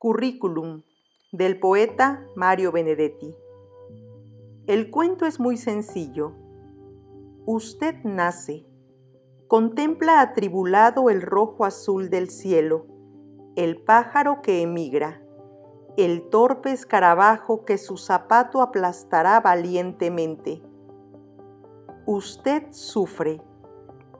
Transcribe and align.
Currículum 0.00 0.80
del 1.30 1.60
poeta 1.60 2.24
Mario 2.34 2.72
Benedetti. 2.72 3.36
El 4.66 4.90
cuento 4.90 5.26
es 5.26 5.38
muy 5.38 5.58
sencillo. 5.58 6.32
Usted 7.44 7.96
nace, 8.02 8.64
contempla 9.46 10.22
atribulado 10.22 11.10
el 11.10 11.20
rojo 11.20 11.66
azul 11.66 12.08
del 12.08 12.30
cielo, 12.30 12.86
el 13.56 13.76
pájaro 13.76 14.40
que 14.40 14.62
emigra, 14.62 15.22
el 15.98 16.30
torpe 16.30 16.72
escarabajo 16.72 17.66
que 17.66 17.76
su 17.76 17.98
zapato 17.98 18.62
aplastará 18.62 19.38
valientemente. 19.40 20.62
Usted 22.06 22.68
sufre, 22.70 23.42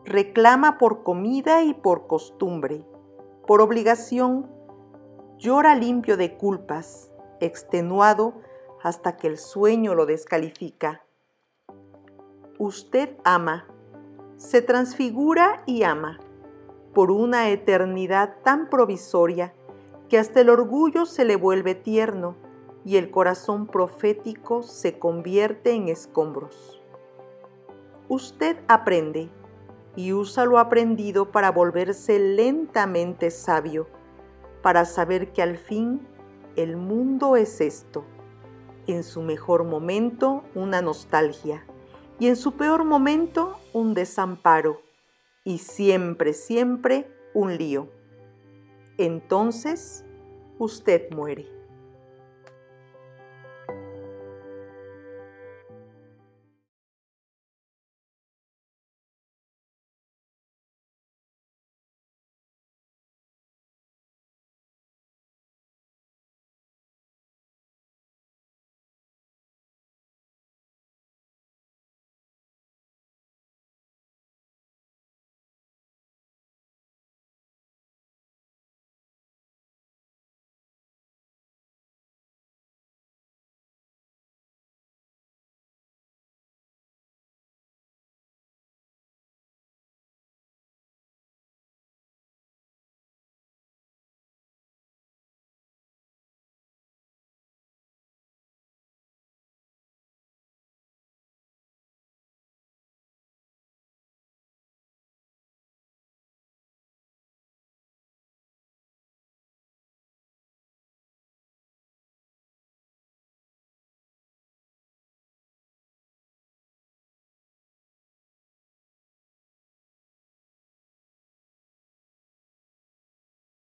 reclama 0.05 0.77
por 0.77 1.05
comida 1.05 1.63
y 1.63 1.73
por 1.73 2.07
costumbre, 2.07 2.85
por 3.47 3.63
obligación, 3.63 4.60
llora 5.41 5.75
limpio 5.75 6.19
de 6.19 6.37
culpas, 6.37 7.11
extenuado 7.41 8.35
hasta 8.83 9.17
que 9.17 9.27
el 9.27 9.39
sueño 9.39 9.95
lo 9.95 10.05
descalifica. 10.05 11.03
Usted 12.59 13.17
ama, 13.25 13.67
se 14.37 14.61
transfigura 14.61 15.63
y 15.65 15.83
ama 15.83 16.21
por 16.93 17.11
una 17.11 17.49
eternidad 17.49 18.37
tan 18.45 18.69
provisoria 18.69 19.55
que 20.11 20.19
hasta 20.19 20.43
el 20.43 20.51
orgullo 20.51 21.07
se 21.07 21.25
le 21.25 21.37
vuelve 21.37 21.75
tierno 21.75 22.37
y 22.85 22.99
el 22.99 23.11
corazón 23.11 23.67
profético 23.67 24.63
se 24.63 24.99
convierte 24.99 25.73
en 25.73 25.89
escombros. 25.89 26.83
Usted 28.11 28.59
aprende 28.69 29.31
y 29.97 30.13
usa 30.13 30.45
lo 30.45 30.59
aprendido 30.59 31.31
para 31.31 31.51
volverse 31.51 32.19
lentamente 32.19 33.31
sabio, 33.31 33.87
para 34.63 34.85
saber 34.85 35.33
que 35.33 35.43
al 35.43 35.57
fin 35.57 36.07
el 36.57 36.77
mundo 36.77 37.37
es 37.37 37.61
esto, 37.61 38.05
en 38.87 39.05
su 39.05 39.23
mejor 39.23 39.65
momento 39.65 40.43
una 40.55 40.83
nostalgia 40.83 41.65
y 42.19 42.29
en 42.29 42.37
su 42.37 42.53
peor 42.53 42.85
momento 42.85 43.59
un 43.73 43.95
desamparo 43.95 44.83
y 45.45 45.59
siempre, 45.59 46.33
siempre 46.33 47.09
un 47.35 47.57
lío. 47.57 47.89
Entonces 48.99 50.05
usted 50.59 51.11
muere. 51.11 51.60